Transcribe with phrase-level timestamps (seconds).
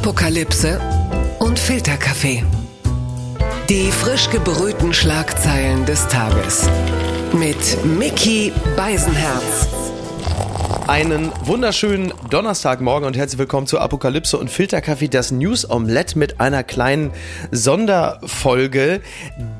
[0.00, 0.80] Apokalypse
[1.40, 2.44] und Filterkaffee.
[3.68, 6.70] Die frisch gebrühten Schlagzeilen des Tages.
[7.32, 9.66] Mit Mickey Beisenherz.
[10.86, 16.62] Einen wunderschönen Donnerstagmorgen und herzlich willkommen zu Apokalypse und Filterkaffee, das News Omelette mit einer
[16.62, 17.10] kleinen
[17.50, 19.00] Sonderfolge.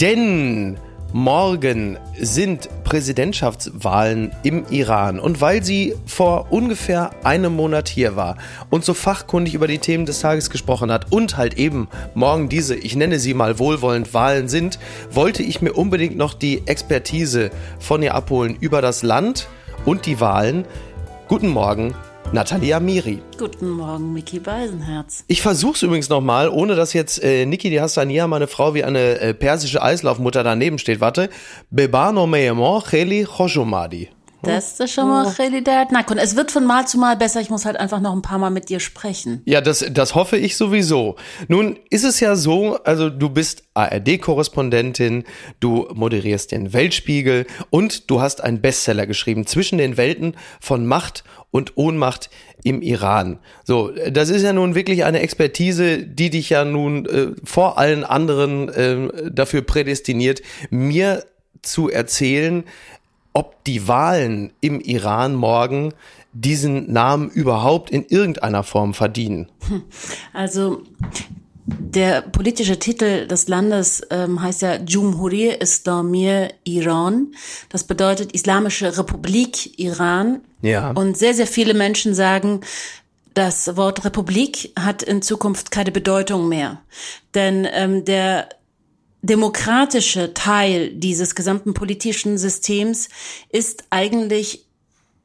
[0.00, 0.78] Denn
[1.12, 5.18] Morgen sind Präsidentschaftswahlen im Iran.
[5.18, 8.36] Und weil sie vor ungefähr einem Monat hier war
[8.68, 12.74] und so fachkundig über die Themen des Tages gesprochen hat und halt eben morgen diese,
[12.74, 14.78] ich nenne sie mal wohlwollend, Wahlen sind,
[15.10, 19.48] wollte ich mir unbedingt noch die Expertise von ihr abholen über das Land
[19.86, 20.66] und die Wahlen.
[21.26, 21.94] Guten Morgen,
[22.30, 23.22] Nathalie Amiri.
[23.38, 25.24] Guten Morgen, Miki Beisenherz.
[25.28, 29.18] Ich versuch's übrigens nochmal, ohne dass jetzt äh, Niki die Hassania, meine Frau, wie eine
[29.18, 31.00] äh, persische Eislaufmutter daneben steht.
[31.00, 31.30] Warte.
[31.70, 34.10] Bebano meyemo cheli choshomadi.
[34.42, 36.18] Das ist schon mal Khalidat Nakun.
[36.18, 37.40] Es wird von Mal zu Mal besser.
[37.40, 39.42] Ich muss halt einfach noch ein paar Mal mit dir sprechen.
[39.44, 41.16] Ja, das, das hoffe ich sowieso.
[41.48, 45.24] Nun ist es ja so, also du bist ARD-Korrespondentin,
[45.60, 51.24] du moderierst den Weltspiegel und du hast einen Bestseller geschrieben, Zwischen den Welten von Macht
[51.50, 52.30] und Ohnmacht
[52.62, 53.38] im Iran.
[53.64, 58.04] So, das ist ja nun wirklich eine Expertise, die dich ja nun äh, vor allen
[58.04, 61.24] anderen äh, dafür prädestiniert, mir
[61.62, 62.64] zu erzählen,
[63.32, 65.94] ob die Wahlen im Iran morgen
[66.32, 69.48] diesen Namen überhaupt in irgendeiner Form verdienen.
[70.32, 70.82] Also
[71.66, 77.34] der politische Titel des Landes ähm, heißt ja Jumhuri Islamir Iran.
[77.68, 80.40] Das bedeutet Islamische Republik Iran.
[80.62, 80.92] Ja.
[80.92, 82.60] Und sehr, sehr viele Menschen sagen,
[83.34, 86.80] das Wort Republik hat in Zukunft keine Bedeutung mehr.
[87.34, 88.48] Denn ähm, der
[89.22, 93.08] demokratische Teil dieses gesamten politischen Systems
[93.50, 94.64] ist eigentlich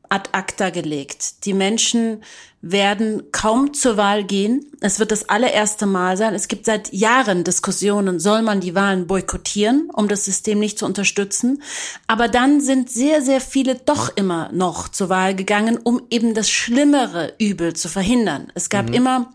[0.10, 1.46] ad acta gelegt.
[1.46, 2.24] Die Menschen
[2.62, 4.72] werden kaum zur Wahl gehen.
[4.80, 6.36] Es wird das allererste Mal sein.
[6.36, 10.86] Es gibt seit Jahren Diskussionen, soll man die Wahlen boykottieren, um das System nicht zu
[10.86, 11.62] unterstützen.
[12.08, 16.50] Aber dann sind sehr, sehr viele doch immer noch zur Wahl gegangen, um eben das
[16.50, 18.52] schlimmere Übel zu verhindern.
[18.54, 18.94] Es gab mhm.
[18.94, 19.34] immer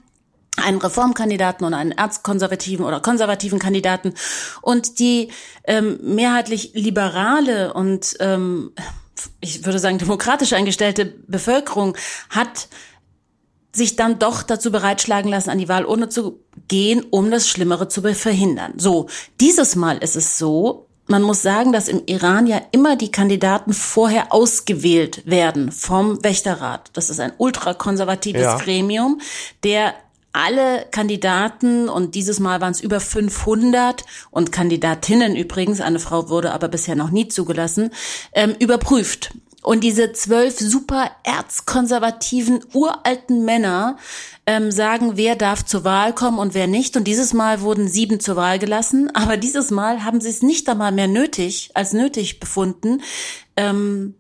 [0.58, 4.14] einen Reformkandidaten und einen erzkonservativen oder konservativen Kandidaten.
[4.62, 5.30] Und die
[5.64, 8.72] ähm, mehrheitlich liberale und ähm,
[9.40, 11.96] ich würde sagen demokratisch eingestellte Bevölkerung
[12.30, 12.68] hat
[13.72, 18.02] sich dann doch dazu bereitschlagen lassen, an die Wahlurne zu gehen, um das Schlimmere zu
[18.02, 18.74] verhindern.
[18.76, 19.08] So,
[19.40, 23.72] dieses Mal ist es so, man muss sagen, dass im Iran ja immer die Kandidaten
[23.72, 26.90] vorher ausgewählt werden vom Wächterrat.
[26.92, 28.58] Das ist ein ultrakonservatives ja.
[28.58, 29.20] Gremium,
[29.64, 29.94] der
[30.38, 36.52] alle Kandidaten und dieses Mal waren es über 500 und Kandidatinnen übrigens, eine Frau wurde
[36.52, 37.90] aber bisher noch nie zugelassen,
[38.32, 39.32] ähm, überprüft.
[39.62, 43.96] Und diese zwölf super erzkonservativen, uralten Männer
[44.46, 46.96] ähm, sagen, wer darf zur Wahl kommen und wer nicht.
[46.96, 49.14] Und dieses Mal wurden sieben zur Wahl gelassen.
[49.14, 53.02] Aber dieses Mal haben sie es nicht einmal mehr nötig, als nötig befunden,
[53.56, 54.14] ähm,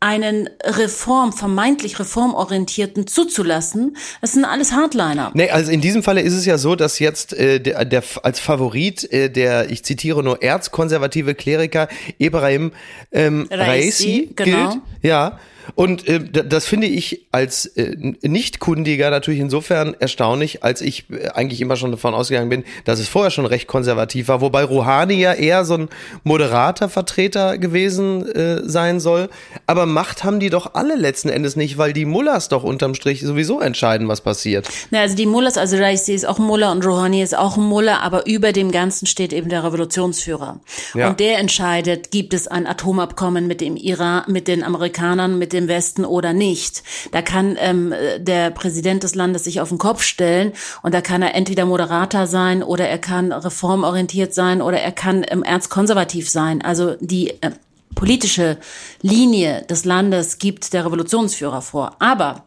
[0.00, 3.96] einen Reform, vermeintlich reformorientierten zuzulassen.
[4.20, 5.32] Das sind alles Hardliner.
[5.34, 8.38] Nee, also in diesem Falle ist es ja so, dass jetzt äh, der, der als
[8.38, 11.88] Favorit äh, der, ich zitiere nur, erzkonservative Kleriker
[12.18, 12.72] Ibrahim
[13.12, 14.70] ähm, Raisi, genau.
[14.70, 14.82] gilt.
[15.02, 15.38] Ja.
[15.74, 21.60] Und äh, das finde ich als äh, Nicht-Kundiger natürlich insofern erstaunlich, als ich äh, eigentlich
[21.60, 25.32] immer schon davon ausgegangen bin, dass es vorher schon recht konservativ war, wobei Rouhani ja
[25.32, 25.88] eher so ein
[26.24, 29.28] moderater Vertreter gewesen äh, sein soll.
[29.66, 33.20] Aber Macht haben die doch alle letzten Endes nicht, weil die Mullahs doch unterm Strich
[33.20, 34.68] sowieso entscheiden, was passiert.
[34.90, 38.26] Na, also die Mullahs, also Raisi ist auch Mullah und Rouhani ist auch Mullah, aber
[38.26, 40.60] über dem Ganzen steht eben der Revolutionsführer.
[40.94, 41.10] Ja.
[41.10, 45.68] Und der entscheidet, gibt es ein Atomabkommen mit dem Iran, mit den Amerikanern, mit dem
[45.68, 46.82] Westen oder nicht.
[47.12, 50.52] Da kann ähm, der Präsident des Landes sich auf den Kopf stellen
[50.82, 55.24] und da kann er entweder Moderator sein oder er kann reformorientiert sein oder er kann
[55.28, 56.62] ähm, erzkonservativ sein.
[56.62, 57.50] Also die äh,
[57.94, 58.58] politische
[59.02, 61.96] Linie des Landes gibt der Revolutionsführer vor.
[61.98, 62.44] Aber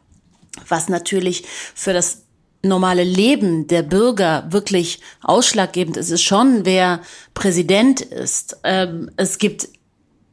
[0.67, 1.43] was natürlich
[1.75, 2.23] für das
[2.63, 7.01] normale Leben der Bürger wirklich ausschlaggebend ist, ist schon, wer
[7.33, 8.57] Präsident ist.
[8.63, 9.67] Ähm, es gibt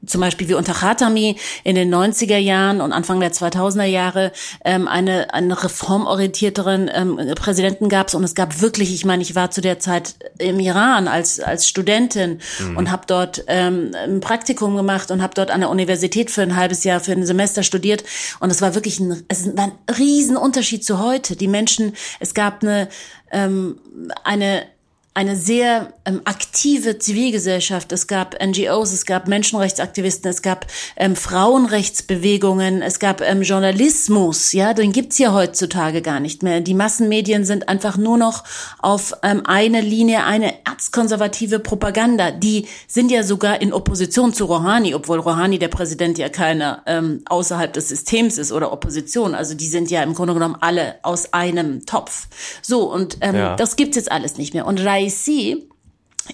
[0.07, 4.33] zum Beispiel wie unter Khatami in den 90er Jahren und Anfang der 2000er Jahre
[4.65, 9.35] ähm, eine, eine reformorientierteren ähm, Präsidenten gab es und es gab wirklich, ich meine, ich
[9.35, 12.77] war zu der Zeit im Iran als als Studentin mhm.
[12.77, 16.57] und habe dort ähm, ein Praktikum gemacht und habe dort an der Universität für ein
[16.57, 18.05] halbes Jahr, für ein Semester studiert
[18.41, 21.37] und es war wirklich ein, es war ein Riesenunterschied zu heute.
[21.37, 22.89] Die Menschen, es gab eine
[23.31, 23.81] ähm,
[24.25, 24.65] eine
[25.19, 27.91] eine sehr ähm, aktive Zivilgesellschaft.
[27.91, 34.53] Es gab NGOs, es gab Menschenrechtsaktivisten, es gab ähm, Frauenrechtsbewegungen, es gab ähm, Journalismus.
[34.53, 36.61] Ja, den gibt's hier heutzutage gar nicht mehr.
[36.61, 38.45] Die Massenmedien sind einfach nur noch
[38.79, 42.31] auf ähm, eine Linie, eine erzkonservative Propaganda.
[42.31, 47.23] Die sind ja sogar in Opposition zu Rouhani, obwohl Rouhani der Präsident ja keiner ähm,
[47.29, 49.35] außerhalb des Systems ist oder Opposition.
[49.35, 52.29] Also die sind ja im Grunde genommen alle aus einem Topf.
[52.63, 53.57] So und ähm, ja.
[53.57, 54.65] das gibt's jetzt alles nicht mehr.
[54.65, 55.69] Und Rai Raisi,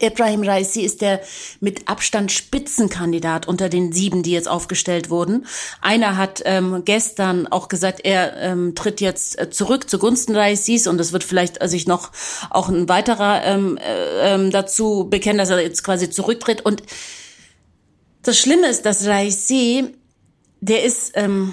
[0.01, 1.21] Ibrahim Raisi ist der
[1.61, 5.47] mit Abstand Spitzenkandidat unter den sieben, die jetzt aufgestellt wurden.
[5.81, 11.01] Einer hat ähm, gestern auch gesagt, er ähm, tritt jetzt äh, zurück zugunsten Raisis und
[11.01, 12.11] es wird vielleicht äh, sich noch
[12.51, 16.63] auch ein weiterer ähm, äh, ähm, dazu bekennen, dass er jetzt quasi zurücktritt.
[16.63, 16.83] Und
[18.23, 19.95] das Schlimme ist, dass Raisi,
[20.61, 21.53] der ist ähm,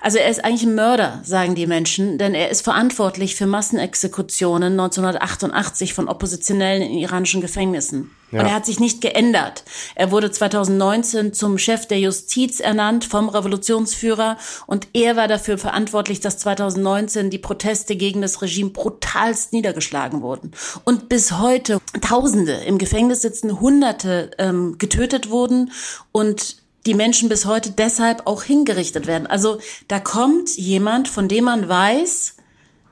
[0.00, 4.72] also er ist eigentlich ein Mörder, sagen die Menschen, denn er ist verantwortlich für Massenexekutionen
[4.72, 8.10] 1988 von Oppositionellen in iranischen Gefängnissen.
[8.32, 8.40] Ja.
[8.40, 9.62] Und er hat sich nicht geändert.
[9.94, 16.20] Er wurde 2019 zum Chef der Justiz ernannt vom Revolutionsführer und er war dafür verantwortlich,
[16.20, 20.52] dass 2019 die Proteste gegen das Regime brutalst niedergeschlagen wurden.
[20.84, 25.70] Und bis heute Tausende im Gefängnis sitzen, Hunderte ähm, getötet wurden
[26.10, 29.26] und die Menschen bis heute deshalb auch hingerichtet werden.
[29.26, 29.58] Also
[29.88, 32.36] da kommt jemand, von dem man weiß,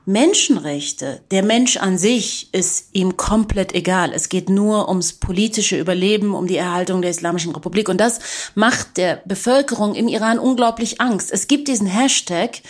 [0.05, 4.11] Menschenrechte, der Mensch an sich ist ihm komplett egal.
[4.13, 7.87] Es geht nur ums politische Überleben, um die Erhaltung der Islamischen Republik.
[7.87, 8.19] Und das
[8.55, 11.31] macht der Bevölkerung im Iran unglaublich Angst.
[11.31, 12.61] Es gibt diesen Hashtag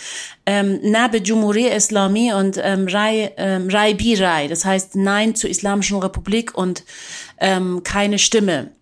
[0.44, 4.48] ähm, Nabe Jumhuri Islami und ähm, Rai, ähm, Rai Bi Rai.
[4.48, 6.84] Das heißt Nein zur Islamischen Republik und
[7.40, 8.72] ähm, keine Stimme.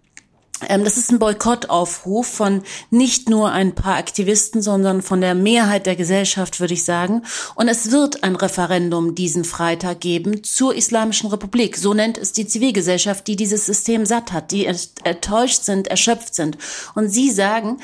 [0.69, 5.87] Ähm, das ist ein Boykottaufruf von nicht nur ein paar Aktivisten, sondern von der Mehrheit
[5.87, 7.23] der Gesellschaft, würde ich sagen.
[7.55, 11.77] Und es wird ein Referendum diesen Freitag geben zur Islamischen Republik.
[11.77, 14.67] So nennt es die Zivilgesellschaft, die dieses System satt hat, die
[15.05, 16.59] enttäuscht sind, erschöpft sind.
[16.95, 17.79] Und sie sagen,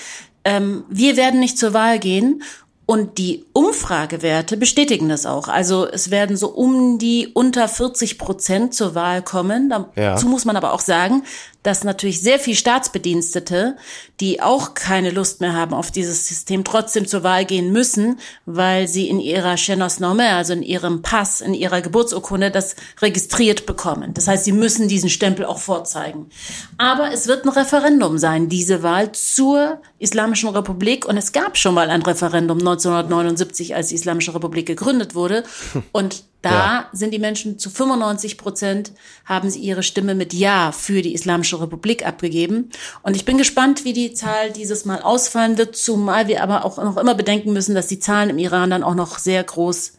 [0.44, 2.43] ähm, wir werden nicht zur Wahl gehen
[2.87, 5.49] und die Umfragewerte bestätigen das auch.
[5.49, 9.69] Also es werden so um die unter 40 Prozent zur Wahl kommen.
[9.69, 10.31] Dazu ja.
[10.31, 11.25] muss man aber auch sagen,
[11.67, 13.77] dass natürlich sehr viel Staatsbedienstete,
[14.21, 18.87] die auch keine Lust mehr haben auf dieses System, trotzdem zur Wahl gehen müssen, weil
[18.87, 24.15] sie in ihrer Chenos Norme, also in ihrem Pass, in ihrer Geburtsurkunde das registriert bekommen.
[24.15, 26.31] Das heißt, sie müssen diesen Stempel auch vorzeigen.
[26.79, 31.05] Aber es wird ein Referendum sein, diese Wahl zur Islamischen Republik.
[31.05, 35.43] Und es gab schon mal ein Referendum 1979, als die Islamische Republik gegründet wurde.
[35.93, 36.88] Und da ja.
[36.93, 38.93] sind die Menschen zu 95 Prozent
[39.25, 42.70] haben sie ihre Stimme mit Ja für die Islamische Republik abgegeben.
[43.02, 46.76] Und ich bin gespannt, wie die Zahl dieses Mal ausfallen wird, zumal wir aber auch
[46.78, 49.94] noch immer bedenken müssen, dass die Zahlen im Iran dann auch noch sehr groß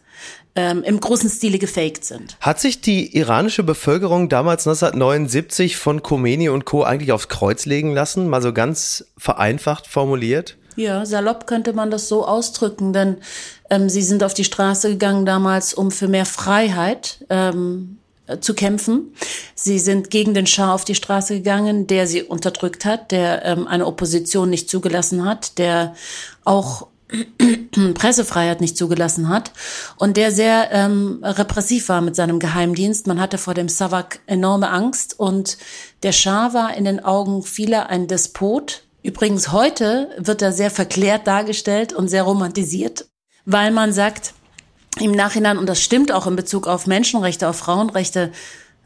[0.56, 2.36] ähm, im großen Stile gefaked sind.
[2.40, 6.82] Hat sich die iranische Bevölkerung damals 1979 von Khomeini und Co.
[6.82, 8.28] eigentlich aufs Kreuz legen lassen?
[8.28, 10.56] Mal so ganz vereinfacht formuliert?
[10.78, 13.16] Ja, salopp könnte man das so ausdrücken, denn
[13.70, 18.54] ähm, sie sind auf die Straße gegangen damals, um für mehr Freiheit ähm, äh, zu
[18.54, 19.14] kämpfen.
[19.54, 23.66] Sie sind gegen den Schah auf die Straße gegangen, der sie unterdrückt hat, der ähm,
[23.66, 25.94] eine Opposition nicht zugelassen hat, der
[26.44, 26.88] auch
[27.94, 29.52] Pressefreiheit nicht zugelassen hat
[29.96, 33.06] und der sehr ähm, repressiv war mit seinem Geheimdienst.
[33.06, 35.56] Man hatte vor dem Savak enorme Angst und
[36.02, 41.26] der Schah war in den Augen vieler ein Despot, Übrigens heute wird er sehr verklärt
[41.26, 43.06] dargestellt und sehr romantisiert,
[43.50, 44.34] weil man sagt,
[45.00, 48.30] im Nachhinein, und das stimmt auch in Bezug auf Menschenrechte, auf Frauenrechte,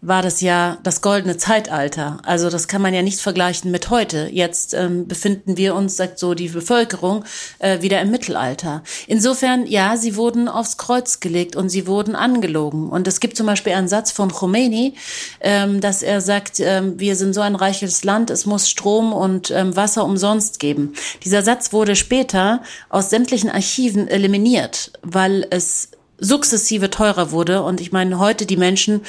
[0.04, 2.18] war das ja das goldene Zeitalter.
[2.24, 4.28] Also das kann man ja nicht vergleichen mit heute.
[4.32, 7.24] Jetzt ähm, befinden wir uns, sagt so die Bevölkerung,
[7.60, 8.82] äh, wieder im Mittelalter.
[9.06, 12.90] Insofern, ja, sie wurden aufs Kreuz gelegt und sie wurden angelogen.
[12.90, 14.94] Und es gibt zum Beispiel einen Satz von Khomeini,
[15.40, 19.52] ähm, dass er sagt, ähm, wir sind so ein reiches Land, es muss Strom und
[19.52, 20.94] ähm, Wasser umsonst geben.
[21.22, 27.62] Dieser Satz wurde später aus sämtlichen Archiven eliminiert, weil es sukzessive teurer wurde.
[27.62, 29.02] Und ich meine, heute die Menschen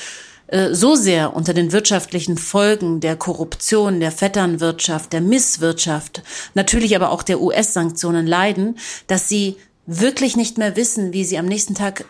[0.54, 6.22] äh, so sehr unter den wirtschaftlichen Folgen der Korruption, der Vetternwirtschaft, der Misswirtschaft,
[6.54, 9.58] natürlich aber auch der US-Sanktionen leiden, dass sie
[9.88, 12.06] wirklich nicht mehr wissen, wie sie am nächsten Tag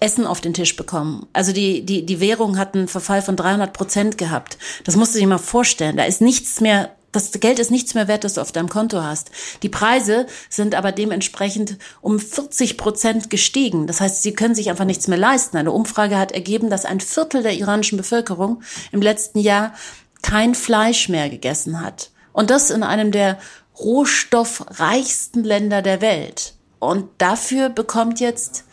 [0.00, 1.26] Essen auf den Tisch bekommen.
[1.32, 4.58] Also die, die, die Währung hat einen Verfall von 300 Prozent gehabt.
[4.84, 5.96] Das musst du dir mal vorstellen.
[5.96, 9.02] Da ist nichts mehr das Geld ist nichts mehr wert, das du auf deinem Konto
[9.02, 9.30] hast.
[9.62, 13.86] Die Preise sind aber dementsprechend um 40 Prozent gestiegen.
[13.86, 15.56] Das heißt, sie können sich einfach nichts mehr leisten.
[15.56, 18.62] Eine Umfrage hat ergeben, dass ein Viertel der iranischen Bevölkerung
[18.92, 19.74] im letzten Jahr
[20.22, 22.10] kein Fleisch mehr gegessen hat.
[22.32, 23.38] Und das in einem der
[23.78, 26.54] rohstoffreichsten Länder der Welt.
[26.78, 28.64] Und dafür bekommt jetzt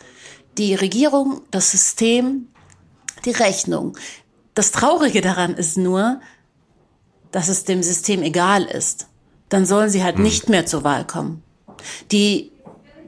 [0.58, 2.48] die Regierung, das System,
[3.24, 3.96] die Rechnung
[4.58, 6.20] das Traurige daran ist nur,
[7.30, 9.06] dass es dem System egal ist.
[9.48, 10.22] Dann sollen sie halt hm.
[10.22, 11.42] nicht mehr zur Wahl kommen.
[12.10, 12.52] Die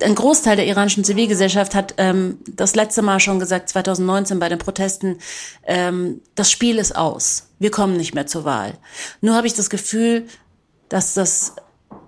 [0.02, 4.58] ein Großteil der iranischen Zivilgesellschaft hat ähm, das letzte Mal schon gesagt, 2019 bei den
[4.58, 5.18] Protesten,
[5.66, 7.48] ähm, das Spiel ist aus.
[7.58, 8.78] Wir kommen nicht mehr zur Wahl.
[9.20, 10.26] Nur habe ich das Gefühl,
[10.88, 11.54] dass das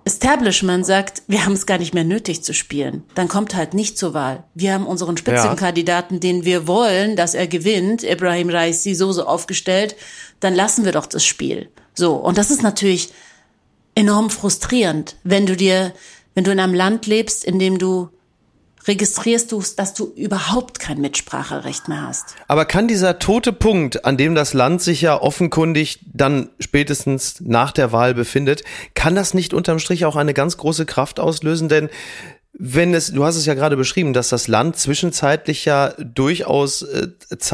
[0.05, 3.03] Establishment sagt, wir haben es gar nicht mehr nötig zu spielen.
[3.15, 4.43] Dann kommt halt nicht zur Wahl.
[4.53, 9.95] Wir haben unseren Spitzenkandidaten, den wir wollen, dass er gewinnt, Ibrahim Raisi, so so aufgestellt.
[10.39, 11.69] Dann lassen wir doch das Spiel.
[11.93, 12.15] So.
[12.15, 13.13] Und das ist natürlich
[13.95, 15.93] enorm frustrierend, wenn du dir
[16.33, 18.09] wenn du in einem Land lebst, in dem du
[18.85, 22.35] registrierst du, dass du überhaupt kein Mitspracherecht mehr hast.
[22.49, 27.71] Aber kann dieser tote Punkt, an dem das Land sich ja offenkundig dann spätestens nach
[27.71, 31.69] der Wahl befindet, kann das nicht unterm Strich auch eine ganz große Kraft auslösen?
[31.69, 31.89] Denn
[32.53, 37.07] wenn es, du hast es ja gerade beschrieben, dass das Land zwischenzeitlich ja durchaus äh,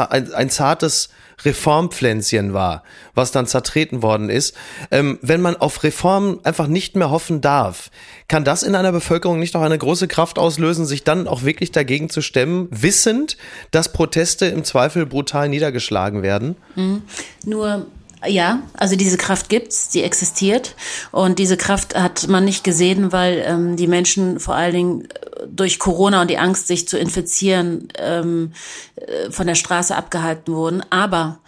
[0.10, 1.10] ein, zartes
[1.46, 2.84] Reformpflänzchen war,
[3.16, 4.56] was dann zertreten worden ist.
[4.92, 7.92] Ähm, wenn man auf Reformen einfach nicht mehr hoffen darf,
[8.28, 11.72] kann das in einer Bevölkerung nicht auch eine große Kraft auslösen, sich dann auch wirklich
[11.72, 13.38] dagegen zu stemmen, wissend,
[13.72, 16.58] dass Proteste im Zweifel brutal niedergeschlagen werden?
[16.76, 17.04] Mhm.
[17.46, 17.88] Nur
[18.28, 20.76] ja, also diese Kraft gibt's, die existiert
[21.12, 25.48] und diese Kraft hat man nicht gesehen, weil ähm, die Menschen vor allen Dingen äh,
[25.48, 28.54] durch Corona und die Angst, sich zu infizieren, ähm,
[28.96, 30.84] äh, von der Straße abgehalten wurden.
[30.90, 31.40] Aber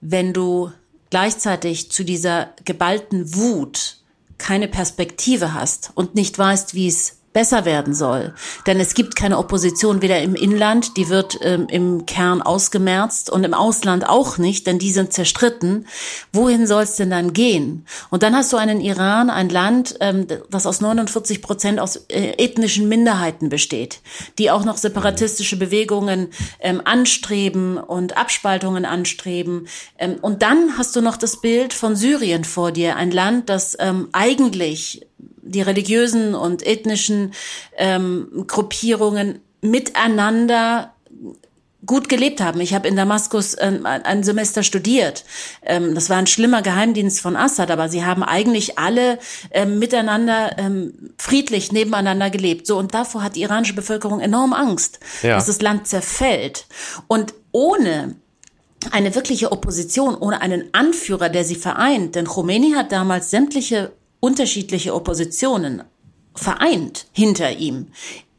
[0.00, 0.72] wenn du
[1.10, 3.98] gleichzeitig zu dieser geballten Wut
[4.38, 8.32] keine Perspektive hast und nicht weißt, wie es besser werden soll.
[8.66, 13.44] Denn es gibt keine Opposition weder im Inland, die wird ähm, im Kern ausgemerzt und
[13.44, 15.86] im Ausland auch nicht, denn die sind zerstritten.
[16.32, 17.84] Wohin soll es denn dann gehen?
[18.08, 22.42] Und dann hast du einen Iran, ein Land, ähm, das aus 49 Prozent aus äh,
[22.42, 24.00] ethnischen Minderheiten besteht,
[24.38, 26.28] die auch noch separatistische Bewegungen
[26.60, 29.68] ähm, anstreben und Abspaltungen anstreben.
[29.98, 33.76] Ähm, und dann hast du noch das Bild von Syrien vor dir, ein Land, das
[33.78, 35.06] ähm, eigentlich
[35.50, 37.32] die religiösen und ethnischen
[37.76, 40.92] ähm, Gruppierungen miteinander
[41.86, 42.60] gut gelebt haben.
[42.60, 45.24] Ich habe in Damaskus ähm, ein Semester studiert.
[45.62, 49.18] Ähm, das war ein schlimmer Geheimdienst von Assad, aber sie haben eigentlich alle
[49.52, 52.66] ähm, miteinander ähm, friedlich nebeneinander gelebt.
[52.66, 55.36] So und davor hat die iranische Bevölkerung enorm Angst, ja.
[55.36, 56.66] dass das Land zerfällt.
[57.06, 58.16] Und ohne
[58.90, 63.92] eine wirkliche Opposition, ohne einen Anführer, der sie vereint, denn Khomeini hat damals sämtliche
[64.26, 65.84] unterschiedliche Oppositionen
[66.34, 67.92] vereint hinter ihm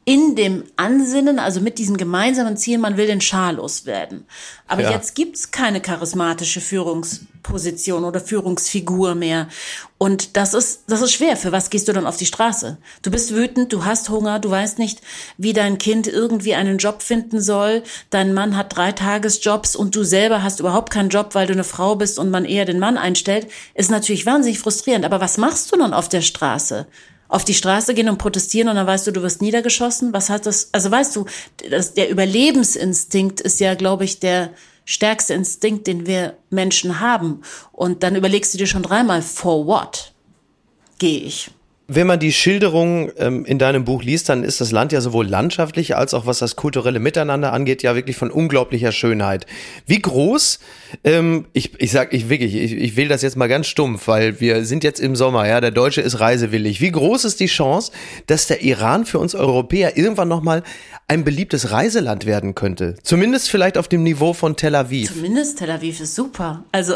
[0.07, 4.25] in dem Ansinnen, also mit diesem gemeinsamen Ziel, man will den Schah loswerden.
[4.65, 4.91] Aber ja.
[4.91, 9.49] jetzt gibt's keine charismatische Führungsposition oder Führungsfigur mehr.
[9.97, 11.35] Und das ist, das ist schwer.
[11.35, 12.77] Für was gehst du dann auf die Straße?
[13.01, 15.01] Du bist wütend, du hast Hunger, du weißt nicht,
[15.37, 17.83] wie dein Kind irgendwie einen Job finden soll.
[18.09, 21.65] Dein Mann hat drei Tagesjobs und du selber hast überhaupt keinen Job, weil du eine
[21.65, 23.49] Frau bist und man eher den Mann einstellt.
[23.73, 25.03] Ist natürlich wahnsinnig frustrierend.
[25.03, 26.87] Aber was machst du dann auf der Straße?
[27.27, 30.13] Auf die Straße gehen und protestieren und dann weißt du, du wirst niedergeschossen.
[30.13, 30.69] Was hat das?
[30.71, 31.25] Also weißt du,
[31.69, 34.51] das, der Überlebensinstinkt ist ja, glaube ich, der
[34.85, 37.41] stärkste Instinkt, den wir Menschen haben.
[37.71, 40.13] Und dann überlegst du dir schon dreimal, for what
[40.97, 41.51] gehe ich?
[41.89, 45.25] Wenn man die Schilderung ähm, in deinem Buch liest, dann ist das Land ja sowohl
[45.25, 49.45] landschaftlich als auch was das kulturelle Miteinander angeht, ja wirklich von unglaublicher Schönheit.
[49.85, 50.59] Wie groß,
[51.03, 54.39] ähm, ich, ich sag, ich wirklich, ich, ich will das jetzt mal ganz stumpf, weil
[54.39, 56.81] wir sind jetzt im Sommer, ja, der Deutsche ist reisewillig.
[56.81, 57.91] Wie groß ist die Chance,
[58.27, 60.63] dass der Iran für uns Europäer irgendwann nochmal
[61.09, 62.95] ein beliebtes Reiseland werden könnte?
[63.03, 65.13] Zumindest vielleicht auf dem Niveau von Tel Aviv.
[65.13, 66.63] Zumindest Tel Aviv ist super.
[66.71, 66.95] Also.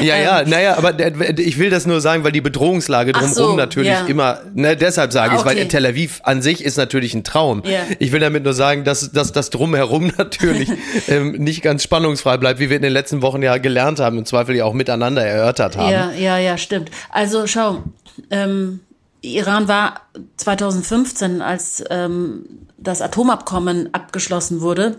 [0.00, 0.94] ja, ja, ähm, naja, aber
[1.38, 4.06] ich will das nur sagen, weil die Bedrohungslage drumherum so, natürlich ja.
[4.06, 5.56] immer, ne, deshalb sage ich, okay.
[5.56, 7.62] weil Tel Aviv an sich ist natürlich ein Traum.
[7.64, 7.80] Ja.
[7.98, 10.70] Ich will damit nur sagen, dass, dass das drumherum natürlich
[11.08, 14.24] ähm, nicht ganz spannungsfrei bleibt, wie wir in den letzten Wochen ja gelernt haben, im
[14.24, 15.90] Zweifel ja auch miteinander erörtert haben.
[15.90, 16.90] Ja, ja, ja, stimmt.
[17.10, 17.82] Also schau,
[18.30, 18.80] ähm,
[19.20, 20.02] Iran war
[20.36, 22.46] 2015, als ähm,
[22.78, 24.98] das Atomabkommen abgeschlossen wurde,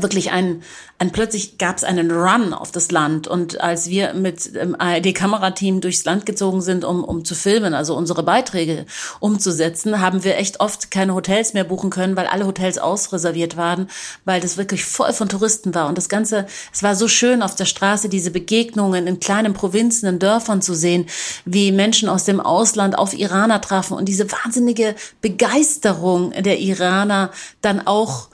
[0.00, 0.62] wirklich ein,
[0.98, 3.28] ein plötzlich gab es einen Run auf das Land.
[3.28, 7.94] Und als wir mit dem ARD-Kamerateam durchs Land gezogen sind, um, um zu filmen, also
[7.96, 8.86] unsere Beiträge
[9.20, 13.88] umzusetzen, haben wir echt oft keine Hotels mehr buchen können, weil alle Hotels ausreserviert waren,
[14.24, 15.88] weil das wirklich voll von Touristen war.
[15.88, 20.08] Und das Ganze, es war so schön auf der Straße diese Begegnungen in kleinen Provinzen,
[20.08, 21.06] in Dörfern zu sehen,
[21.44, 27.86] wie Menschen aus dem Ausland auf Iraner trafen und diese wahnsinnige Begeisterung der Iraner dann
[27.86, 28.28] auch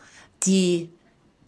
[0.46, 0.88] die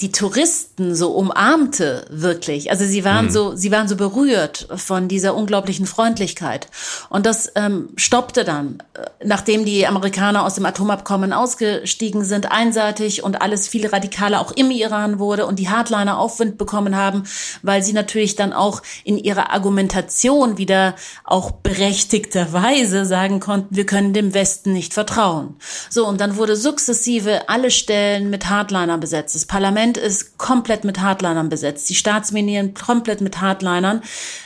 [0.01, 2.71] die Touristen so umarmte, wirklich.
[2.73, 3.31] Also sie waren mhm.
[3.31, 6.67] so, sie waren so berührt von dieser unglaublichen Freundlichkeit.
[7.11, 13.23] Und das ähm, stoppte dann, äh, nachdem die Amerikaner aus dem Atomabkommen ausgestiegen sind, einseitig
[13.23, 17.23] und alles viel radikaler auch im Iran wurde und die Hardliner Aufwind bekommen haben,
[17.63, 24.13] weil sie natürlich dann auch in ihrer Argumentation wieder auch berechtigterweise sagen konnten, wir können
[24.13, 25.55] dem Westen nicht vertrauen.
[25.89, 29.37] So, und dann wurde sukzessive alle Stellen mit Hardliner besetzt.
[29.37, 31.91] Das Parlament Parlament ist komplett mit Hardlinern besetzt.
[31.91, 34.03] Die Staatsmedien komplett mit Hardlinern.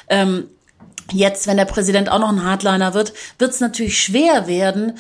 [0.09, 0.49] Ähm,
[1.13, 4.99] jetzt, wenn der Präsident auch noch ein Hardliner wird, wird es natürlich schwer werden,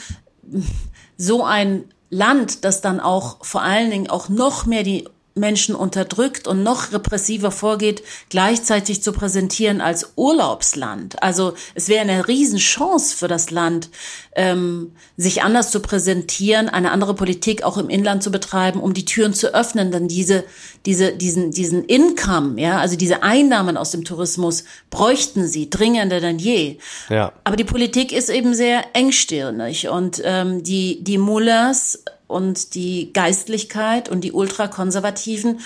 [1.17, 6.47] so ein Land, das dann auch vor allen Dingen auch noch mehr die Menschen unterdrückt
[6.47, 11.23] und noch repressiver vorgeht, gleichzeitig zu präsentieren als Urlaubsland.
[11.23, 13.91] Also es wäre eine Riesenchance für das Land,
[14.35, 19.05] ähm, sich anders zu präsentieren, eine andere Politik auch im Inland zu betreiben, um die
[19.05, 20.45] Türen zu öffnen, dann diese,
[20.87, 26.39] diese, diesen, diesen Income, ja, also diese Einnahmen aus dem Tourismus bräuchten sie dringender denn
[26.39, 26.79] je.
[27.09, 27.33] Ja.
[27.45, 34.09] Aber die Politik ist eben sehr engstirnig und ähm, die, die Mullers und die Geistlichkeit
[34.09, 35.59] und die Ultrakonservativen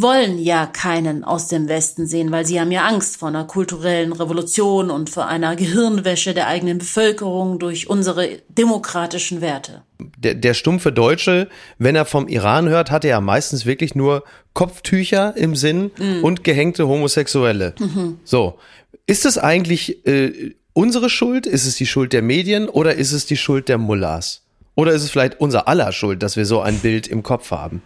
[0.00, 4.12] wollen ja keinen aus dem Westen sehen, weil sie haben ja Angst vor einer kulturellen
[4.12, 9.82] Revolution und vor einer Gehirnwäsche der eigenen Bevölkerung durch unsere demokratischen Werte.
[10.16, 14.22] Der, der stumpfe Deutsche, wenn er vom Iran hört, hat er ja meistens wirklich nur
[14.54, 16.22] Kopftücher im Sinn mhm.
[16.22, 17.74] und gehängte Homosexuelle.
[17.80, 18.20] Mhm.
[18.22, 18.60] So,
[19.06, 21.44] ist es eigentlich äh, unsere Schuld?
[21.44, 24.44] Ist es die Schuld der Medien oder ist es die Schuld der Mullahs?
[24.78, 27.82] Oder ist es vielleicht unser aller Schuld, dass wir so ein Bild im Kopf haben?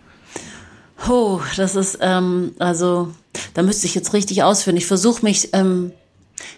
[1.09, 3.09] Oh, das ist, ähm, also,
[3.55, 4.77] da müsste ich jetzt richtig ausführen.
[4.77, 5.93] Ich versuche mich, ähm,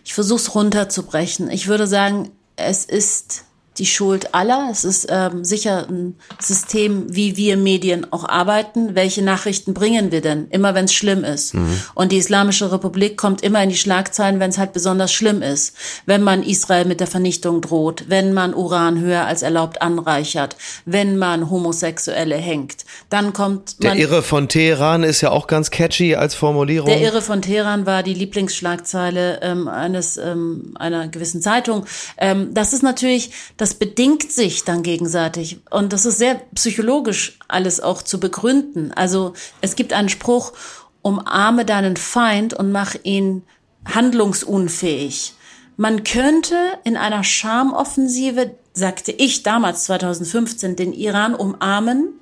[0.04, 1.48] ich versuche es runterzubrechen.
[1.50, 3.44] Ich würde sagen, es ist
[3.78, 4.68] die Schuld aller.
[4.70, 8.94] Es ist ähm, sicher ein System, wie wir Medien auch arbeiten.
[8.94, 10.46] Welche Nachrichten bringen wir denn?
[10.50, 11.54] Immer wenn es schlimm ist.
[11.54, 11.80] Mhm.
[11.94, 15.76] Und die Islamische Republik kommt immer in die Schlagzeilen, wenn es halt besonders schlimm ist.
[16.06, 21.16] Wenn man Israel mit der Vernichtung droht, wenn man Uran höher als erlaubt anreichert, wenn
[21.16, 23.96] man Homosexuelle hängt, dann kommt man.
[23.96, 26.88] Der Irre von Teheran ist ja auch ganz catchy als Formulierung.
[26.88, 31.86] Der Irre von Teheran war die Lieblingsschlagzeile ähm, eines ähm, einer gewissen Zeitung.
[32.18, 35.60] Ähm, das ist natürlich das bedingt sich dann gegenseitig.
[35.70, 38.92] Und das ist sehr psychologisch alles auch zu begründen.
[38.92, 40.52] Also es gibt einen Spruch,
[41.00, 43.42] umarme deinen Feind und mach ihn
[43.86, 45.32] handlungsunfähig.
[45.76, 52.20] Man könnte in einer Schamoffensive, sagte ich damals 2015, den Iran umarmen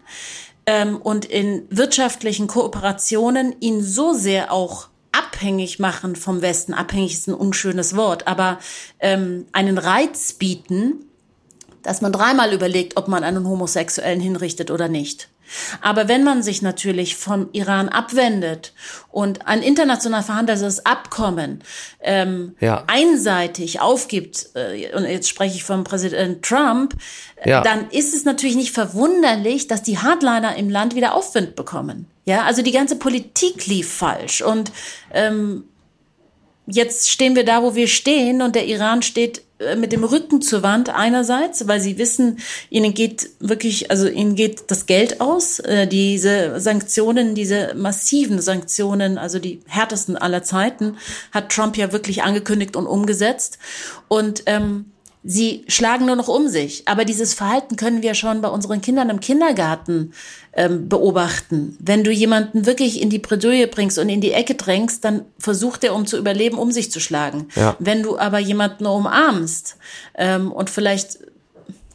[0.66, 6.72] ähm, und in wirtschaftlichen Kooperationen ihn so sehr auch abhängig machen vom Westen.
[6.72, 8.58] Abhängig ist ein unschönes Wort, aber
[9.00, 11.04] ähm, einen Reiz bieten,
[11.82, 15.28] dass man dreimal überlegt, ob man einen Homosexuellen hinrichtet oder nicht.
[15.80, 18.72] Aber wenn man sich natürlich vom Iran abwendet
[19.10, 21.62] und ein international verhandeltes Abkommen
[22.00, 22.84] ähm, ja.
[22.86, 26.94] einseitig aufgibt, äh, und jetzt spreche ich vom Präsident Trump,
[27.36, 27.62] äh, ja.
[27.62, 32.06] dann ist es natürlich nicht verwunderlich, dass die Hardliner im Land wieder Aufwind bekommen.
[32.24, 34.70] Ja, also die ganze Politik lief falsch und
[35.12, 35.64] ähm,
[36.66, 40.42] jetzt stehen wir da, wo wir stehen und der Iran steht äh, mit dem Rücken
[40.42, 42.38] zur Wand einerseits, weil sie wissen,
[42.70, 45.58] ihnen geht wirklich, also ihnen geht das Geld aus.
[45.60, 50.96] Äh, diese Sanktionen, diese massiven Sanktionen, also die härtesten aller Zeiten,
[51.32, 53.58] hat Trump ja wirklich angekündigt und umgesetzt.
[54.08, 54.91] Und ähm,
[55.24, 56.86] sie schlagen nur noch um sich.
[56.86, 60.12] Aber dieses Verhalten können wir schon bei unseren Kindern im Kindergarten
[60.54, 61.76] ähm, beobachten.
[61.80, 65.84] Wenn du jemanden wirklich in die Bredouille bringst und in die Ecke drängst, dann versucht
[65.84, 67.48] er, um zu überleben, um sich zu schlagen.
[67.54, 67.76] Ja.
[67.78, 69.76] Wenn du aber jemanden umarmst
[70.16, 71.18] ähm, und vielleicht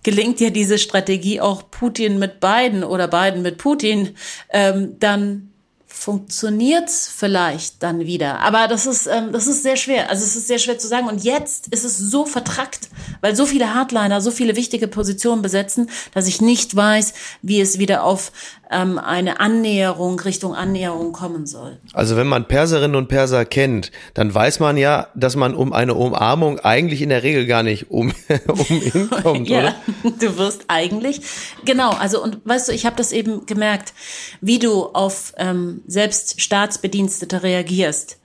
[0.03, 4.15] gelingt dir diese Strategie auch Putin mit Biden oder Biden mit Putin,
[4.51, 5.51] ähm, dann
[5.97, 8.39] funktioniert's vielleicht dann wieder.
[8.39, 10.09] Aber das ist, ähm, das ist sehr schwer.
[10.09, 11.07] Also es ist sehr schwer zu sagen.
[11.07, 12.89] Und jetzt ist es so vertrackt,
[13.21, 17.79] weil so viele Hardliner so viele wichtige Positionen besetzen, dass ich nicht weiß, wie es
[17.79, 18.31] wieder auf
[18.71, 21.77] ähm, eine Annäherung, Richtung Annäherung kommen soll.
[21.93, 25.93] Also wenn man Perserinnen und Perser kennt, dann weiß man ja, dass man um eine
[25.95, 28.13] Umarmung eigentlich in der Regel gar nicht um,
[28.47, 29.75] um hinkommt, ja, oder?
[30.19, 31.21] Du wirst eigentlich,
[31.65, 33.93] genau, also und weißt du, ich habe das eben gemerkt,
[34.41, 38.19] wie du auf ähm, selbst Staatsbedienstete reagierst.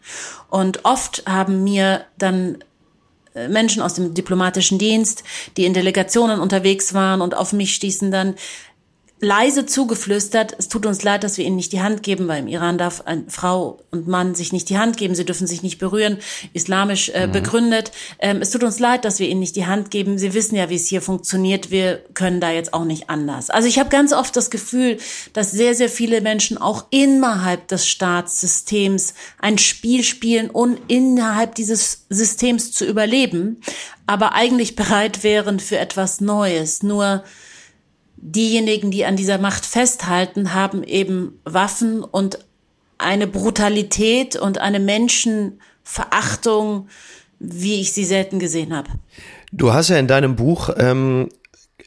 [0.49, 2.59] Und oft haben mir dann
[3.35, 5.25] Menschen aus dem diplomatischen Dienst,
[5.57, 8.35] die in Delegationen unterwegs waren und auf mich stießen dann,
[9.23, 12.49] leise zugeflüstert, es tut uns leid, dass wir ihnen nicht die Hand geben, weil im
[12.49, 15.79] Iran darf eine Frau und Mann sich nicht die Hand geben, sie dürfen sich nicht
[15.79, 16.19] berühren,
[16.53, 17.33] islamisch äh, mhm.
[17.33, 17.93] begründet.
[18.19, 20.19] Ähm, es tut uns leid, dass wir ihnen nicht die Hand geben.
[20.19, 21.71] Sie wissen ja, wie es hier funktioniert.
[21.71, 23.49] Wir können da jetzt auch nicht anders.
[23.49, 24.99] Also ich habe ganz oft das Gefühl,
[25.35, 32.07] dass sehr, sehr viele Menschen auch innerhalb des Staatssystems ein Spiel spielen, um innerhalb dieses
[32.11, 33.61] Systems zu überleben,
[34.09, 36.83] aber eigentlich bereit wären für etwas Neues.
[36.83, 37.23] Nur
[38.23, 42.39] diejenigen, die an dieser Macht festhalten, haben eben Waffen und
[42.97, 46.89] eine Brutalität und eine Menschenverachtung,
[47.41, 48.91] wie ich sie selten gesehen habe.
[49.51, 51.29] Du hast ja in deinem Buch ähm,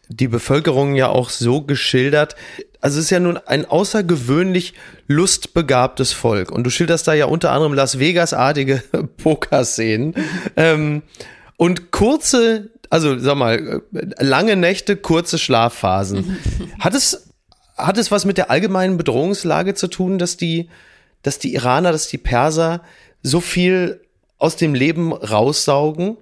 [0.09, 2.35] die Bevölkerung ja auch so geschildert.
[2.81, 4.73] Also es ist ja nun ein außergewöhnlich
[5.07, 6.51] lustbegabtes Volk.
[6.51, 8.83] Und du schilderst da ja unter anderem Las Vegas-artige
[9.17, 10.15] Pokerszenen.
[10.57, 11.01] ähm,
[11.57, 13.81] und kurze also sag mal,
[14.19, 16.37] lange Nächte, kurze Schlafphasen.
[16.79, 17.29] Hat es,
[17.77, 20.69] hat es was mit der allgemeinen Bedrohungslage zu tun, dass die,
[21.23, 22.81] dass die Iraner, dass die Perser
[23.21, 24.01] so viel
[24.37, 26.17] aus dem Leben raussaugen?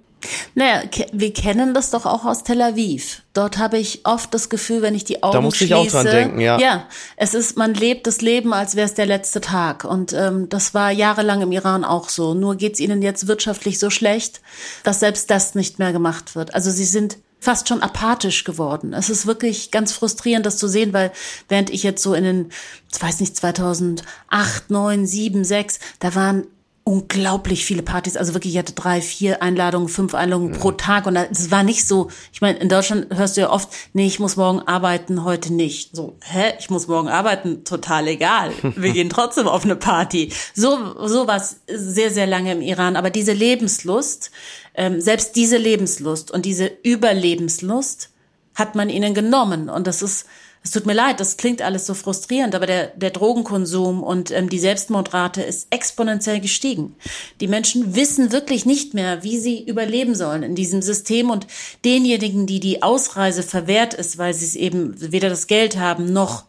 [0.54, 0.82] Naja,
[1.12, 3.22] wir kennen das doch auch aus Tel Aviv.
[3.32, 5.38] Dort habe ich oft das Gefühl, wenn ich die Augen schließe.
[5.38, 6.58] Da muss ich auch dran denken, ja.
[6.58, 9.84] Ja, es ist, man lebt das Leben, als wäre es der letzte Tag.
[9.84, 12.34] Und ähm, das war jahrelang im Iran auch so.
[12.34, 14.40] Nur geht's ihnen jetzt wirtschaftlich so schlecht,
[14.84, 16.54] dass selbst das nicht mehr gemacht wird.
[16.54, 18.94] Also sie sind fast schon apathisch geworden.
[18.94, 21.12] Es ist wirklich ganz frustrierend, das zu sehen, weil
[21.48, 22.52] während ich jetzt so in den,
[22.92, 26.46] ich weiß nicht, 2008, 9, 7, 6, da waren
[26.86, 30.58] unglaublich viele Partys, also wirklich, ich hatte drei, vier Einladungen, fünf Einladungen ja.
[30.58, 33.70] pro Tag und es war nicht so, ich meine, in Deutschland hörst du ja oft,
[33.94, 35.96] nee, ich muss morgen arbeiten, heute nicht.
[35.96, 38.52] So, hä, ich muss morgen arbeiten, total egal.
[38.76, 40.30] Wir gehen trotzdem auf eine Party.
[40.54, 44.30] So, so war es sehr, sehr lange im Iran, aber diese Lebenslust,
[44.74, 48.10] ähm, selbst diese Lebenslust und diese Überlebenslust
[48.54, 50.26] hat man ihnen genommen und das ist
[50.64, 54.48] es tut mir leid, das klingt alles so frustrierend, aber der, der Drogenkonsum und ähm,
[54.48, 56.96] die Selbstmordrate ist exponentiell gestiegen.
[57.42, 61.46] Die Menschen wissen wirklich nicht mehr, wie sie überleben sollen in diesem System und
[61.84, 66.44] denjenigen, die die Ausreise verwehrt ist, weil sie es eben weder das Geld haben noch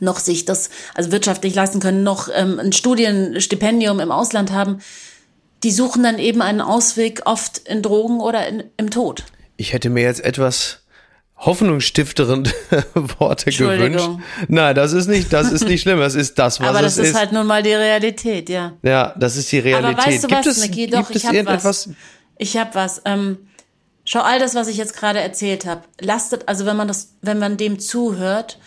[0.00, 4.80] noch sich das also wirtschaftlich leisten können, noch ähm, ein Studienstipendium im Ausland haben,
[5.62, 9.24] die suchen dann eben einen Ausweg oft in Drogen oder in, im Tod.
[9.56, 10.83] Ich hätte mir jetzt etwas
[11.36, 12.50] hoffnungsstifteren
[12.94, 14.08] Worte gewünscht.
[14.48, 15.98] Nein, das ist nicht, das ist nicht schlimm.
[15.98, 18.72] Das ist das, was Aber das es ist, halt nun mal die Realität, ja.
[18.82, 19.98] Ja, das ist die Realität.
[19.98, 20.86] Aber weißt du gibt was, es, Niki?
[20.86, 21.90] Doch, gibt ich habe was.
[22.38, 23.02] Ich habe was.
[23.04, 23.38] Ähm,
[24.04, 25.82] schau all das, was ich jetzt gerade erzählt habe.
[26.00, 28.58] Lastet, also wenn man das, wenn man dem zuhört,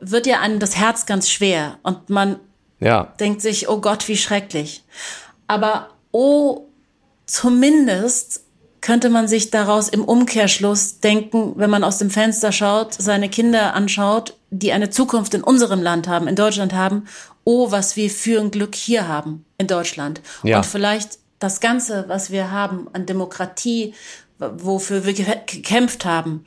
[0.00, 2.40] wird ja einem das Herz ganz schwer und man
[2.80, 3.12] ja.
[3.20, 4.84] denkt sich, oh Gott, wie schrecklich.
[5.46, 6.66] Aber oh,
[7.26, 8.41] zumindest
[8.82, 13.74] könnte man sich daraus im Umkehrschluss denken, wenn man aus dem Fenster schaut, seine Kinder
[13.74, 17.06] anschaut, die eine Zukunft in unserem Land haben, in Deutschland haben,
[17.44, 20.20] oh, was wir für ein Glück hier haben in Deutschland.
[20.42, 20.58] Ja.
[20.58, 23.94] Und vielleicht das Ganze, was wir haben an Demokratie,
[24.38, 26.44] wofür wir gekämpft haben,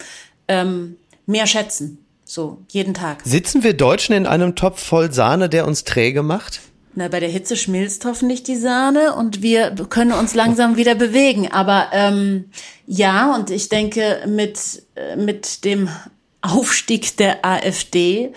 [0.47, 1.99] ähm, mehr schätzen.
[2.25, 3.21] So, jeden Tag.
[3.23, 6.61] Sitzen wir Deutschen in einem Topf voll Sahne, der uns träge macht?
[6.97, 11.51] Na, bei der Hitze schmilzt hoffentlich die Sahne und wir können uns langsam wieder bewegen.
[11.51, 12.45] Aber ähm,
[12.87, 15.89] ja, und ich denke, mit, äh, mit dem
[16.41, 18.31] Aufstieg der AfD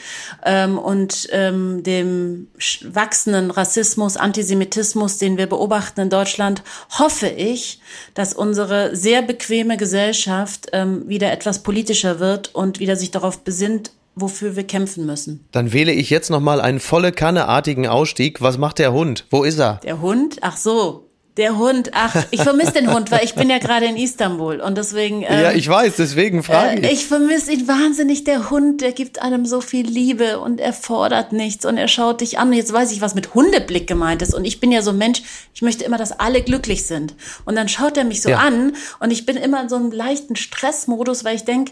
[0.45, 2.49] ähm, und ähm, dem
[2.83, 6.63] wachsenden Rassismus, Antisemitismus, den wir beobachten in Deutschland,
[6.99, 7.81] hoffe ich,
[8.15, 13.93] dass unsere sehr bequeme Gesellschaft ähm, wieder etwas politischer wird und wieder sich darauf besinnt,
[14.21, 15.47] wofür wir kämpfen müssen.
[15.53, 18.41] Dann wähle ich jetzt nochmal einen volle Kanneartigen Ausstieg.
[18.41, 19.27] Was macht der Hund?
[19.31, 19.81] Wo ist er?
[19.85, 20.39] Der Hund?
[20.41, 21.09] Ach so.
[21.39, 24.77] Der Hund, ach, ich vermisse den Hund, weil ich bin ja gerade in Istanbul und
[24.77, 25.23] deswegen.
[25.23, 26.85] Ähm, ja, ich weiß, deswegen frage ich.
[26.85, 28.25] Äh, ich vermisse ihn wahnsinnig.
[28.25, 32.23] Der Hund, der gibt einem so viel Liebe und er fordert nichts und er schaut
[32.23, 32.49] dich an.
[32.49, 34.35] Und jetzt weiß ich, was mit Hundeblick gemeint ist.
[34.35, 35.23] Und ich bin ja so ein Mensch,
[35.55, 37.15] ich möchte immer, dass alle glücklich sind.
[37.45, 38.39] Und dann schaut er mich so ja.
[38.39, 41.71] an und ich bin immer in so einem leichten Stressmodus, weil ich denk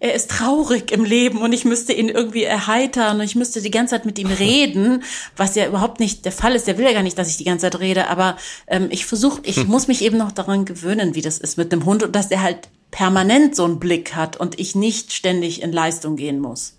[0.00, 3.70] er ist traurig im Leben und ich müsste ihn irgendwie erheitern und ich müsste die
[3.70, 5.04] ganze Zeit mit ihm reden,
[5.36, 6.66] was ja überhaupt nicht der Fall ist.
[6.66, 8.36] Der will ja gar nicht, dass ich die ganze Zeit rede, aber
[8.66, 11.84] ähm, ich versuche, ich muss mich eben noch daran gewöhnen, wie das ist mit dem
[11.84, 15.72] Hund und dass er halt permanent so einen Blick hat und ich nicht ständig in
[15.72, 16.78] Leistung gehen muss.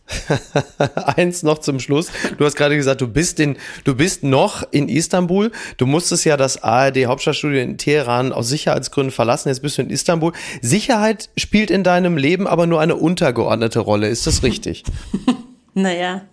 [1.16, 2.08] Eins noch zum Schluss.
[2.38, 5.52] Du hast gerade gesagt, du bist in, du bist noch in Istanbul.
[5.78, 9.50] Du musstest ja das ARD Hauptstadtstudio in Teheran aus Sicherheitsgründen verlassen.
[9.50, 10.34] Jetzt bist du in Istanbul.
[10.62, 14.10] Sicherheit spielt in deinem Leben aber nur eine untergeordnete Rolle.
[14.10, 14.84] Ist das richtig?
[15.74, 16.24] naja,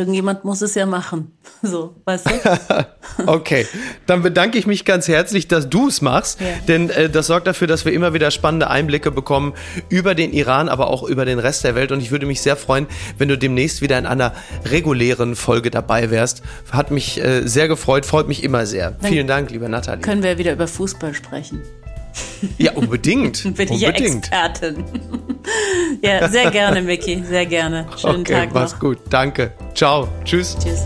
[0.00, 1.32] Irgendjemand muss es ja machen.
[1.62, 2.86] So, weißt du?
[3.26, 3.66] okay,
[4.06, 6.46] dann bedanke ich mich ganz herzlich, dass du es machst, ja.
[6.68, 9.52] denn äh, das sorgt dafür, dass wir immer wieder spannende Einblicke bekommen
[9.90, 11.92] über den Iran, aber auch über den Rest der Welt.
[11.92, 12.86] Und ich würde mich sehr freuen,
[13.18, 14.32] wenn du demnächst wieder in einer
[14.64, 16.40] regulären Folge dabei wärst.
[16.70, 18.92] Hat mich äh, sehr gefreut, freut mich immer sehr.
[18.92, 20.00] Dann Vielen Dank, lieber Nathalie.
[20.00, 21.60] Können wir wieder über Fußball sprechen?
[22.58, 23.42] Ja, unbedingt.
[23.56, 24.84] Bin ich ja Expertin.
[26.02, 27.86] ja, sehr gerne, Micky, sehr gerne.
[27.96, 28.60] Schönen okay, Tag noch.
[28.60, 29.52] Mach's gut, danke.
[29.74, 30.56] Ciao, tschüss.
[30.62, 30.80] Tschüss.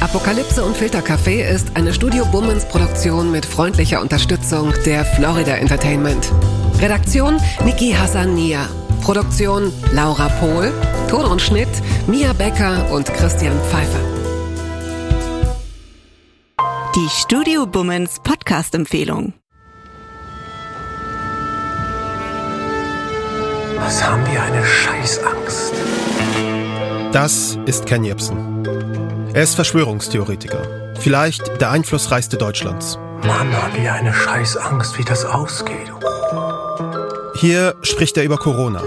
[0.00, 6.30] Apokalypse und Filtercafé ist eine Studio Bummens Produktion mit freundlicher Unterstützung der Florida Entertainment.
[6.80, 8.68] Redaktion Niki Hassania.
[9.02, 10.72] Produktion Laura Pohl.
[11.08, 11.68] Ton und Schnitt
[12.06, 14.00] Mia Becker und Christian Pfeiffer.
[16.94, 19.34] Die Studio Bummens Podcast-Empfehlung.
[23.80, 25.72] Was haben wir eine Scheißangst?
[27.12, 28.64] Das ist Ken Jebsen.
[29.32, 30.94] Er ist Verschwörungstheoretiker.
[31.00, 32.98] Vielleicht der einflussreichste Deutschlands.
[33.24, 35.92] Mann, haben wir eine Scheißangst, wie das ausgeht.
[37.34, 38.82] Hier spricht er über Corona.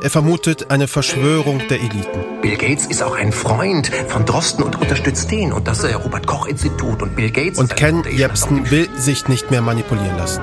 [0.00, 2.40] Er vermutet eine Verschwörung der Eliten.
[2.40, 6.26] Bill Gates ist auch ein Freund von Drosten und unterstützt den und das äh, Robert
[6.26, 7.58] Koch Institut und Bill Gates.
[7.58, 10.42] Und Ken Jebsen will sich nicht mehr manipulieren lassen.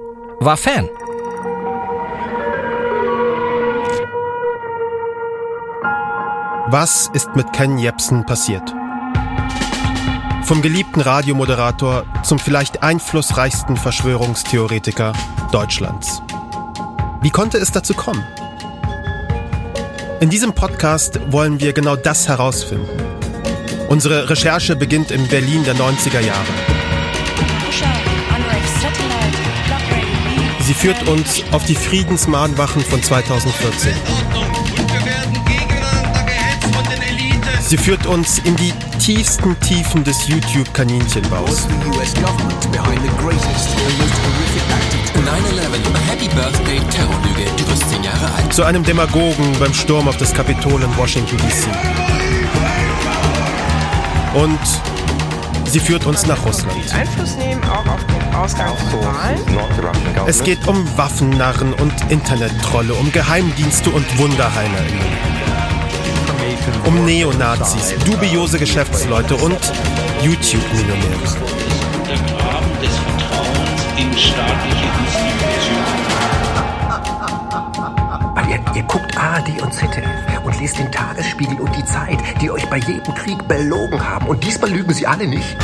[0.41, 0.89] war Fan.
[6.67, 8.73] Was ist mit Ken Jebsen passiert?
[10.43, 15.13] Vom geliebten Radiomoderator zum vielleicht einflussreichsten Verschwörungstheoretiker
[15.51, 16.23] Deutschlands.
[17.21, 18.23] Wie konnte es dazu kommen?
[20.21, 22.89] In diesem Podcast wollen wir genau das herausfinden.
[23.89, 26.80] Unsere Recherche beginnt in Berlin der 90er Jahre.
[30.71, 33.91] Sie führt uns auf die Friedensmahnwachen von 2014.
[37.59, 41.67] Sie führt uns in die tiefsten Tiefen des YouTube-Kaninchenbaus.
[48.51, 51.67] Zu einem Demagogen beim Sturm auf das Kapitol in Washington, D.C.
[54.35, 54.90] Und
[55.71, 56.93] sie führt uns nach Russland.
[56.93, 59.39] Einfluss nehmen auch auf den Ausgang von Wahlen.
[60.27, 65.31] Es geht um Waffennarren und Internettrolle, um Geheimdienste und WunderheilerInnen
[66.85, 69.59] um Neonazis, dubiose Geschäftsleute und
[70.21, 71.37] YouTube-Millionäre.
[72.07, 76.01] Der Graben des Vertrauens in staatliche Institutionen.
[78.35, 80.30] Weil ihr, ihr guckt ARD und ZDF
[80.61, 84.27] lest den Tagesspiegel und die Zeit, die euch bei jedem Krieg belogen haben.
[84.27, 85.57] Und diesmal lügen sie alle nicht.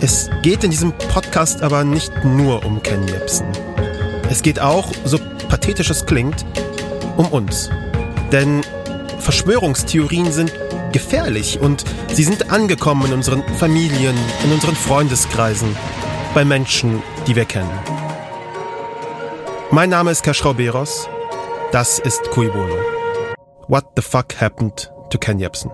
[0.00, 3.46] Es geht in diesem Podcast aber nicht nur um Ken Jebsen.
[4.28, 6.44] Es geht auch, so pathetisch es klingt,
[7.16, 7.70] um uns.
[8.30, 8.60] Denn
[9.18, 10.52] Verschwörungstheorien sind
[10.92, 15.74] gefährlich und sie sind angekommen in unseren Familien, in unseren Freundeskreisen,
[16.34, 17.70] bei Menschen, die wir kennen.
[19.70, 21.08] Mein Name ist Kaschrauberos.
[21.74, 22.76] Das ist Kuibolo.
[23.66, 25.72] What the fuck happened to Ken Jebsen?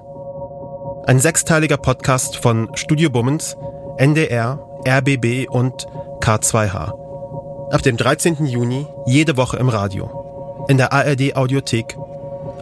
[1.05, 3.55] Ein sechsteiliger Podcast von Studio Bummens,
[3.99, 5.87] NDR, RBB und
[6.21, 7.71] K2H.
[7.71, 8.47] Ab dem 13.
[8.47, 11.99] Juni jede Woche im Radio in der ARD Audiothek,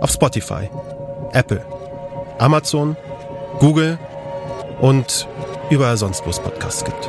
[0.01, 0.68] auf Spotify,
[1.33, 1.64] Apple,
[2.40, 2.96] Amazon,
[3.61, 4.01] Google
[4.81, 5.29] und
[5.70, 7.09] überall sonst, wo es Podcasts gibt.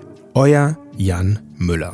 [0.33, 1.93] Euer Jan Müller.